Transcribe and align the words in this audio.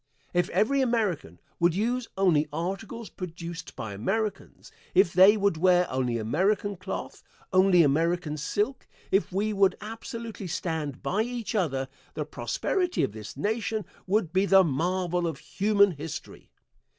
If 0.33 0.49
every 0.49 0.81
American 0.81 1.39
would 1.59 1.75
use 1.75 2.07
only 2.17 2.47
articles 2.51 3.07
produced 3.07 3.75
by 3.75 3.93
Americans 3.93 4.71
if 4.95 5.13
they 5.13 5.37
would 5.37 5.57
wear 5.57 5.85
only 5.91 6.17
American 6.17 6.75
cloth, 6.75 7.21
only 7.53 7.83
American 7.83 8.35
silk 8.37 8.87
if 9.11 9.31
we 9.31 9.53
would 9.53 9.77
absolutely 9.79 10.47
stand 10.47 11.03
by 11.03 11.21
each 11.21 11.53
other, 11.53 11.87
the 12.15 12.25
prosperity 12.25 13.03
of 13.03 13.11
this 13.11 13.37
nation 13.37 13.85
would 14.07 14.33
be 14.33 14.47
the 14.47 14.63
marvel 14.63 15.27
of 15.27 15.37
human 15.37 15.91
history. 15.91 16.49